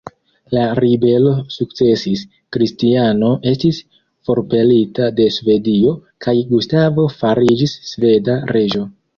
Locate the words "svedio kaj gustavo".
5.39-7.09